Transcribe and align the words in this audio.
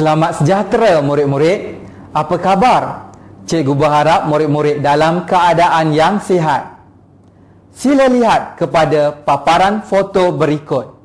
Selamat 0.00 0.40
sejahtera 0.40 1.04
murid-murid. 1.04 1.76
Apa 2.16 2.40
khabar? 2.40 3.12
Cikgu 3.44 3.76
berharap 3.76 4.32
murid-murid 4.32 4.80
dalam 4.80 5.28
keadaan 5.28 5.92
yang 5.92 6.16
sihat. 6.16 6.80
Sila 7.68 8.08
lihat 8.08 8.56
kepada 8.56 9.12
paparan 9.12 9.84
foto 9.84 10.32
berikut. 10.32 10.96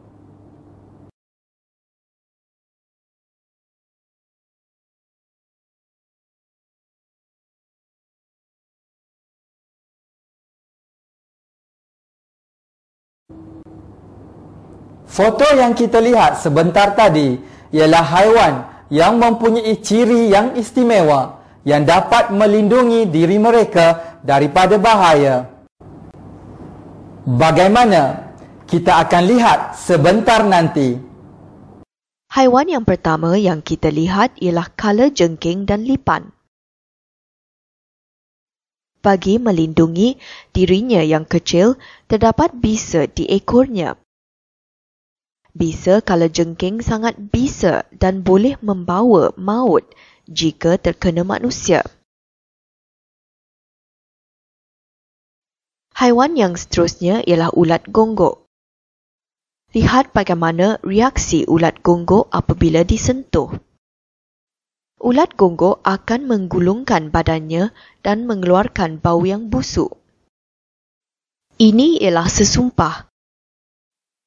Foto 15.03 15.47
yang 15.51 15.75
kita 15.75 15.99
lihat 15.99 16.39
sebentar 16.39 16.95
tadi 16.95 17.35
ialah 17.75 18.03
haiwan 18.07 18.74
yang 18.89 19.17
mempunyai 19.17 19.81
ciri 19.81 20.29
yang 20.29 20.53
istimewa 20.53 21.45
yang 21.65 21.81
dapat 21.83 22.29
melindungi 22.29 23.09
diri 23.09 23.41
mereka 23.41 24.19
daripada 24.21 24.77
bahaya. 24.77 25.49
Bagaimana? 27.25 28.21
Kita 28.69 29.01
akan 29.01 29.23
lihat 29.25 29.59
sebentar 29.77 30.45
nanti. 30.45 30.97
Haiwan 32.29 32.69
yang 32.69 32.85
pertama 32.85 33.37
yang 33.37 33.65
kita 33.65 33.89
lihat 33.89 34.37
ialah 34.37 34.69
kala 34.77 35.09
jengking 35.09 35.65
dan 35.65 35.85
lipan. 35.85 36.33
Bagi 39.01 39.37
melindungi 39.37 40.17
dirinya 40.49 41.01
yang 41.05 41.29
kecil, 41.29 41.77
terdapat 42.09 42.57
bisa 42.57 43.05
di 43.05 43.29
ekornya. 43.29 43.97
Bisa 45.55 46.03
kala 46.03 46.27
jengking 46.27 46.83
sangat 46.83 47.15
bisa 47.31 47.87
dan 47.95 48.27
boleh 48.27 48.59
membawa 48.59 49.31
maut 49.39 49.87
jika 50.27 50.75
terkena 50.75 51.23
manusia. 51.23 51.79
Haiwan 55.95 56.35
yang 56.35 56.59
seterusnya 56.59 57.23
ialah 57.23 57.55
ulat 57.55 57.87
gonggok. 57.87 58.43
Lihat 59.71 60.11
bagaimana 60.11 60.75
reaksi 60.83 61.47
ulat 61.47 61.79
gonggok 61.79 62.27
apabila 62.35 62.83
disentuh. 62.83 63.55
Ulat 64.99 65.39
gonggok 65.39 65.79
akan 65.87 66.27
menggulungkan 66.27 67.15
badannya 67.15 67.71
dan 68.03 68.27
mengeluarkan 68.27 68.99
bau 68.99 69.23
yang 69.23 69.47
busuk. 69.47 69.95
Ini 71.55 72.03
ialah 72.03 72.27
sesumpah 72.27 73.14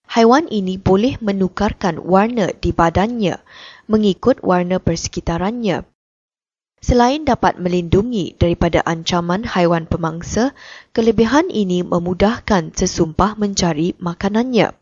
haiwan 0.08 0.48
ini 0.48 0.80
boleh 0.80 1.20
menukarkan 1.20 2.00
warna 2.00 2.48
di 2.56 2.72
badannya 2.72 3.38
mengikut 3.88 4.40
warna 4.40 4.80
persekitarannya. 4.80 5.84
Selain 6.78 7.26
dapat 7.26 7.58
melindungi 7.58 8.38
daripada 8.38 8.86
ancaman 8.86 9.42
haiwan 9.42 9.90
pemangsa, 9.90 10.54
kelebihan 10.94 11.50
ini 11.50 11.82
memudahkan 11.82 12.70
sesumpah 12.72 13.34
mencari 13.34 13.98
makanannya. 13.98 14.72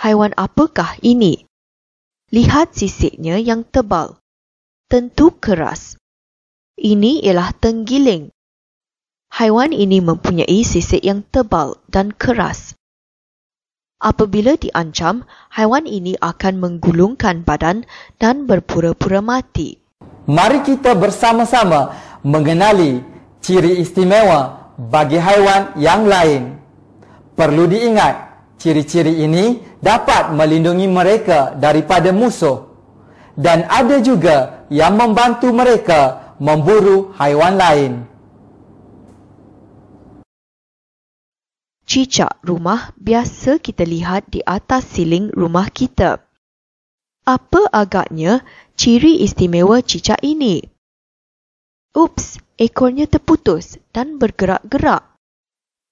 Haiwan 0.00 0.32
apakah 0.32 0.96
ini? 1.04 1.44
Lihat 2.32 2.72
sisiknya 2.72 3.36
yang 3.36 3.68
tebal. 3.68 4.16
Tentu 4.88 5.36
keras. 5.36 6.00
Ini 6.80 7.20
ialah 7.28 7.52
tenggiling. 7.60 8.32
Haiwan 9.28 9.76
ini 9.76 10.00
mempunyai 10.00 10.64
sisik 10.64 11.04
yang 11.04 11.20
tebal 11.28 11.76
dan 11.92 12.16
keras. 12.16 12.72
Apabila 14.00 14.56
diancam, 14.56 15.28
haiwan 15.52 15.84
ini 15.84 16.16
akan 16.16 16.56
menggulungkan 16.56 17.44
badan 17.44 17.84
dan 18.16 18.48
berpura-pura 18.48 19.20
mati. 19.20 19.76
Mari 20.24 20.64
kita 20.64 20.96
bersama-sama 20.96 21.92
mengenali 22.24 23.04
ciri 23.44 23.76
istimewa 23.84 24.72
bagi 24.80 25.20
haiwan 25.20 25.76
yang 25.76 26.08
lain. 26.08 26.56
Perlu 27.36 27.68
diingat, 27.68 28.29
Ciri-ciri 28.60 29.24
ini 29.24 29.56
dapat 29.80 30.36
melindungi 30.36 30.84
mereka 30.84 31.56
daripada 31.56 32.12
musuh 32.12 32.68
dan 33.32 33.64
ada 33.72 34.04
juga 34.04 34.68
yang 34.68 35.00
membantu 35.00 35.48
mereka 35.48 36.36
memburu 36.36 37.08
haiwan 37.16 37.56
lain. 37.56 37.92
Cicak 41.88 42.36
rumah 42.44 42.92
biasa 43.00 43.58
kita 43.64 43.82
lihat 43.82 44.28
di 44.28 44.44
atas 44.44 44.92
siling 44.92 45.32
rumah 45.32 45.72
kita. 45.72 46.20
Apa 47.24 47.64
agaknya 47.72 48.44
ciri 48.76 49.24
istimewa 49.24 49.80
cicak 49.80 50.20
ini? 50.20 50.60
Ups, 51.96 52.38
ekornya 52.60 53.08
terputus 53.08 53.80
dan 53.90 54.20
bergerak-gerak. 54.22 55.02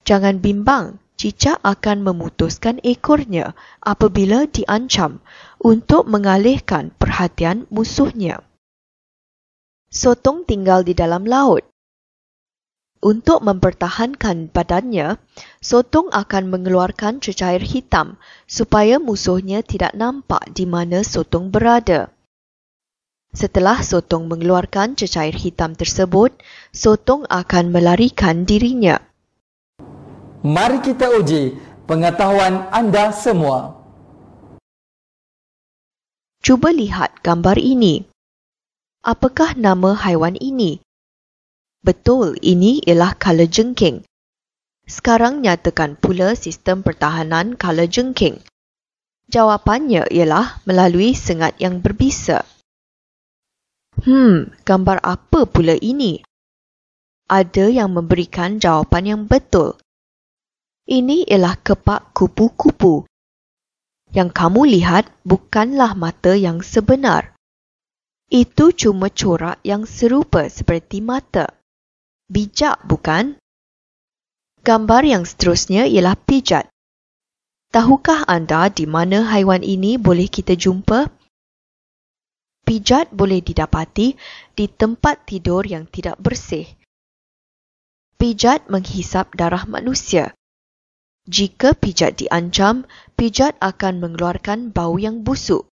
Jangan 0.07 0.39
bimbang, 0.39 1.03
cicak 1.19 1.59
akan 1.67 2.07
memutuskan 2.07 2.79
ekornya 2.87 3.59
apabila 3.83 4.47
diancam 4.47 5.19
untuk 5.59 6.07
mengalihkan 6.07 6.95
perhatian 6.95 7.67
musuhnya. 7.75 8.47
Sotong 9.91 10.47
tinggal 10.47 10.87
di 10.87 10.95
dalam 10.95 11.27
laut. 11.27 11.67
Untuk 13.03 13.43
mempertahankan 13.43 14.51
badannya, 14.51 15.19
sotong 15.59 16.11
akan 16.11 16.51
mengeluarkan 16.51 17.19
cecair 17.19 17.63
hitam 17.63 18.19
supaya 18.47 18.99
musuhnya 19.03 19.63
tidak 19.63 19.95
nampak 19.99 20.51
di 20.55 20.67
mana 20.67 21.03
sotong 21.03 21.51
berada. 21.51 22.11
Setelah 23.31 23.87
sotong 23.87 24.27
mengeluarkan 24.27 24.99
cecair 24.99 25.35
hitam 25.35 25.79
tersebut, 25.79 26.35
sotong 26.75 27.23
akan 27.31 27.71
melarikan 27.71 28.43
dirinya. 28.43 29.08
Mari 30.39 30.79
kita 30.79 31.11
uji 31.19 31.59
pengetahuan 31.91 32.71
anda 32.71 33.11
semua. 33.11 33.75
Cuba 36.39 36.71
lihat 36.71 37.27
gambar 37.27 37.59
ini. 37.59 38.07
Apakah 39.03 39.59
nama 39.59 39.99
haiwan 39.99 40.39
ini? 40.39 40.79
Betul, 41.83 42.39
ini 42.39 42.79
ialah 42.87 43.19
kala 43.19 43.51
jengking. 43.51 44.07
Sekarang 44.87 45.43
nyatakan 45.43 45.99
pula 45.99 46.39
sistem 46.39 46.87
pertahanan 46.87 47.59
kala 47.59 47.91
jengking. 47.91 48.39
Jawapannya 49.27 50.07
ialah 50.07 50.63
melalui 50.71 51.19
sengat 51.19 51.59
yang 51.59 51.83
berbisa. 51.83 52.47
Hmm, 54.07 54.55
gambar 54.63 55.03
apa 55.03 55.51
pula 55.51 55.75
ini? 55.83 56.23
Ada 57.27 57.75
yang 57.75 57.91
memberikan 57.91 58.63
jawapan 58.63 59.19
yang 59.19 59.23
betul. 59.27 59.75
Ini 60.89 61.29
ialah 61.29 61.61
kepak 61.61 62.17
kupu-kupu. 62.17 63.05
Yang 64.09 64.33
kamu 64.33 64.73
lihat 64.73 65.05
bukanlah 65.21 65.93
mata 65.93 66.33
yang 66.33 66.65
sebenar. 66.65 67.37
Itu 68.33 68.73
cuma 68.73 69.13
corak 69.13 69.61
yang 69.61 69.85
serupa 69.85 70.49
seperti 70.49 71.05
mata. 71.05 71.53
Bijak 72.33 72.81
bukan? 72.89 73.37
Gambar 74.65 75.05
yang 75.05 75.29
seterusnya 75.29 75.85
ialah 75.85 76.17
pijat. 76.17 76.73
Tahukah 77.69 78.25
anda 78.25 78.73
di 78.73 78.89
mana 78.89 79.29
haiwan 79.29 79.61
ini 79.61 80.01
boleh 80.01 80.25
kita 80.25 80.57
jumpa? 80.57 81.13
Pijat 82.65 83.13
boleh 83.13 83.45
didapati 83.45 84.17
di 84.57 84.65
tempat 84.73 85.29
tidur 85.29 85.69
yang 85.69 85.85
tidak 85.85 86.17
bersih. 86.17 86.65
Pijat 88.17 88.73
menghisap 88.73 89.37
darah 89.37 89.69
manusia. 89.69 90.33
Jika 91.29 91.77
pijat 91.77 92.25
diancam, 92.25 92.89
pijat 93.13 93.53
akan 93.61 94.01
mengeluarkan 94.01 94.73
bau 94.73 94.97
yang 94.97 95.21
busuk. 95.21 95.69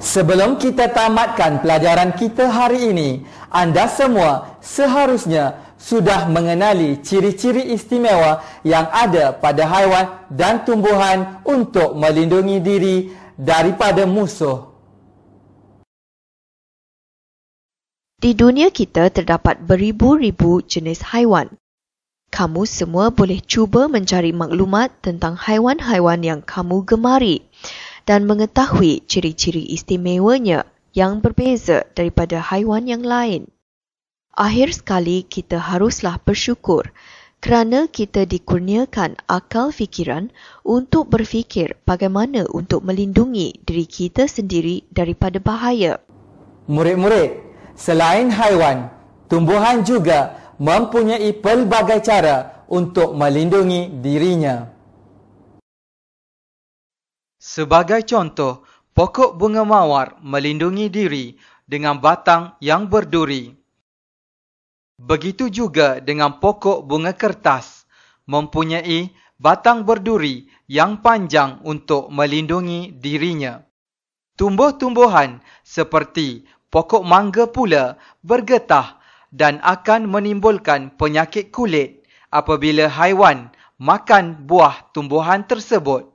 Sebelum 0.00 0.56
kita 0.56 0.88
tamatkan 0.88 1.60
pelajaran 1.60 2.16
kita 2.16 2.48
hari 2.48 2.96
ini, 2.96 3.28
anda 3.52 3.84
semua 3.92 4.56
seharusnya 4.64 5.76
sudah 5.76 6.32
mengenali 6.32 7.04
ciri-ciri 7.04 7.76
istimewa 7.76 8.40
yang 8.64 8.88
ada 8.88 9.36
pada 9.36 9.68
haiwan 9.68 10.24
dan 10.32 10.64
tumbuhan 10.64 11.44
untuk 11.44 11.92
melindungi 11.92 12.56
diri 12.64 12.96
daripada 13.36 14.08
musuh. 14.08 14.72
Di 18.16 18.32
dunia 18.32 18.72
kita 18.72 19.12
terdapat 19.12 19.60
beribu-ribu 19.60 20.64
jenis 20.64 21.04
haiwan. 21.12 21.52
Kamu 22.30 22.62
semua 22.62 23.10
boleh 23.10 23.42
cuba 23.42 23.90
mencari 23.90 24.30
maklumat 24.30 25.02
tentang 25.02 25.34
haiwan-haiwan 25.34 26.22
yang 26.22 26.40
kamu 26.46 26.86
gemari 26.86 27.42
dan 28.06 28.24
mengetahui 28.24 29.02
ciri-ciri 29.04 29.66
istimewanya 29.66 30.62
yang 30.94 31.18
berbeza 31.18 31.86
daripada 31.94 32.38
haiwan 32.38 32.86
yang 32.86 33.02
lain. 33.02 33.50
Akhir 34.34 34.70
sekali 34.70 35.26
kita 35.26 35.58
haruslah 35.58 36.22
bersyukur 36.22 36.94
kerana 37.42 37.88
kita 37.88 38.28
dikurniakan 38.28 39.18
akal 39.26 39.72
fikiran 39.74 40.30
untuk 40.62 41.10
berfikir 41.10 41.74
bagaimana 41.88 42.46
untuk 42.52 42.86
melindungi 42.86 43.58
diri 43.64 43.88
kita 43.88 44.28
sendiri 44.30 44.86
daripada 44.92 45.40
bahaya. 45.42 45.98
Murid-murid, 46.70 47.42
selain 47.74 48.30
haiwan, 48.30 48.92
tumbuhan 49.26 49.82
juga 49.82 50.49
mempunyai 50.60 51.32
pelbagai 51.40 52.04
cara 52.04 52.68
untuk 52.68 53.16
melindungi 53.16 53.88
dirinya. 54.04 54.68
Sebagai 57.40 58.04
contoh, 58.04 58.68
pokok 58.92 59.40
bunga 59.40 59.64
mawar 59.64 60.20
melindungi 60.20 60.92
diri 60.92 61.32
dengan 61.64 61.96
batang 61.96 62.60
yang 62.60 62.92
berduri. 62.92 63.56
Begitu 65.00 65.48
juga 65.48 65.96
dengan 66.04 66.36
pokok 66.36 66.84
bunga 66.84 67.16
kertas 67.16 67.88
mempunyai 68.28 69.08
batang 69.40 69.88
berduri 69.88 70.44
yang 70.68 71.00
panjang 71.00 71.64
untuk 71.64 72.12
melindungi 72.12 72.92
dirinya. 72.92 73.64
Tumbuh-tumbuhan 74.36 75.40
seperti 75.64 76.44
pokok 76.68 77.00
mangga 77.00 77.48
pula 77.48 77.96
bergetah 78.20 78.99
dan 79.30 79.62
akan 79.62 80.10
menimbulkan 80.10 80.94
penyakit 80.98 81.54
kulit 81.54 82.02
apabila 82.34 82.90
haiwan 82.90 83.50
makan 83.78 84.46
buah 84.46 84.90
tumbuhan 84.92 85.46
tersebut. 85.46 86.10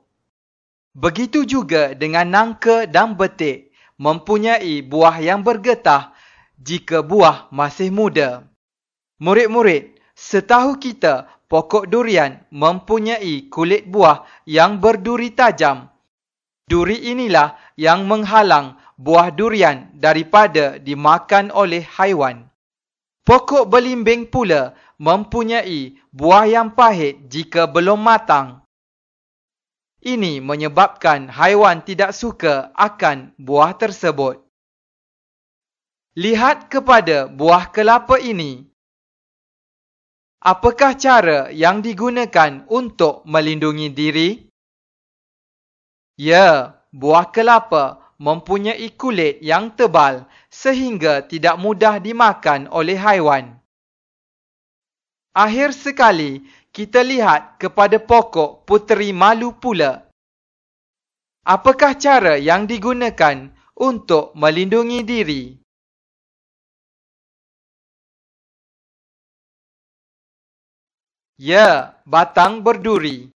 Begitu 0.96 1.44
juga 1.44 1.92
dengan 1.92 2.28
nangka 2.28 2.88
dan 2.88 3.18
betik 3.20 3.72
mempunyai 4.00 4.80
buah 4.80 5.20
yang 5.20 5.44
bergetah 5.44 6.12
jika 6.56 7.04
buah 7.04 7.52
masih 7.52 7.92
muda. 7.92 8.48
Murid-murid, 9.20 9.96
setahu 10.16 10.76
kita 10.80 11.28
pokok 11.48 11.88
durian 11.88 12.44
mempunyai 12.52 13.48
kulit 13.52 13.88
buah 13.88 14.24
yang 14.48 14.80
berduri 14.80 15.32
tajam. 15.32 15.88
Duri 16.66 17.12
inilah 17.12 17.56
yang 17.78 18.08
menghalang 18.08 18.76
buah 18.98 19.30
durian 19.30 19.92
daripada 19.94 20.80
dimakan 20.80 21.52
oleh 21.52 21.84
haiwan. 21.84 22.48
Pokok 23.26 23.66
belimbing 23.66 24.30
pula 24.30 24.78
mempunyai 25.02 25.98
buah 26.14 26.46
yang 26.46 26.70
pahit 26.70 27.26
jika 27.26 27.66
belum 27.66 27.98
matang. 27.98 28.62
Ini 29.98 30.38
menyebabkan 30.38 31.26
haiwan 31.34 31.82
tidak 31.82 32.14
suka 32.14 32.70
akan 32.78 33.34
buah 33.34 33.74
tersebut. 33.74 34.46
Lihat 36.14 36.70
kepada 36.70 37.26
buah 37.26 37.66
kelapa 37.74 38.22
ini. 38.22 38.62
Apakah 40.38 40.94
cara 40.94 41.50
yang 41.50 41.82
digunakan 41.82 42.62
untuk 42.70 43.26
melindungi 43.26 43.90
diri? 43.90 44.28
Ya, 46.14 46.78
buah 46.94 47.26
kelapa 47.34 48.05
mempunyai 48.16 48.88
kulit 48.96 49.40
yang 49.44 49.72
tebal 49.76 50.24
sehingga 50.48 51.24
tidak 51.24 51.60
mudah 51.60 52.00
dimakan 52.00 52.68
oleh 52.72 52.96
haiwan. 52.96 53.56
Akhir 55.36 55.76
sekali, 55.76 56.48
kita 56.72 57.04
lihat 57.04 57.60
kepada 57.60 58.00
pokok 58.00 58.64
puteri 58.64 59.12
malu 59.12 59.52
pula. 59.52 60.08
Apakah 61.44 61.92
cara 62.00 62.40
yang 62.40 62.64
digunakan 62.64 63.52
untuk 63.76 64.32
melindungi 64.32 65.00
diri? 65.04 65.44
Ya, 71.36 72.00
batang 72.08 72.64
berduri. 72.64 73.35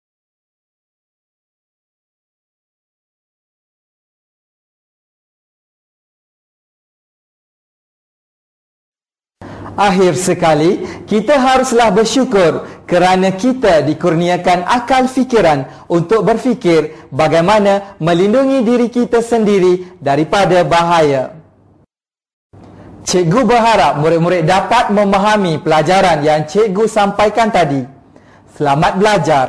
Akhir 9.79 10.19
sekali, 10.19 10.83
kita 11.07 11.39
haruslah 11.39 11.95
bersyukur 11.95 12.67
kerana 12.83 13.31
kita 13.31 13.87
dikurniakan 13.87 14.67
akal 14.67 15.07
fikiran 15.07 15.71
untuk 15.87 16.27
berfikir 16.27 17.07
bagaimana 17.15 17.95
melindungi 18.03 18.67
diri 18.67 18.91
kita 18.91 19.23
sendiri 19.23 19.95
daripada 20.03 20.67
bahaya. 20.67 21.31
Cikgu 23.07 23.47
berharap 23.47 24.03
murid-murid 24.03 24.51
dapat 24.51 24.91
memahami 24.91 25.63
pelajaran 25.63 26.27
yang 26.27 26.43
cikgu 26.43 26.91
sampaikan 26.91 27.47
tadi. 27.47 27.87
Selamat 28.59 28.99
belajar. 28.99 29.47